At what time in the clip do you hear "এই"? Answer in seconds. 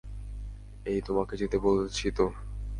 0.85-0.99